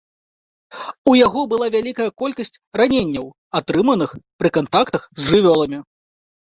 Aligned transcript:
У 1.11 1.13
яго 1.25 1.41
была 1.51 1.67
вялікая 1.75 2.09
колькасць 2.23 2.53
раненняў, 2.83 3.31
атрыманых 3.63 4.19
пры 4.43 4.49
кантактах 4.61 5.01
з 5.23 5.33
жывёламі. 5.33 5.77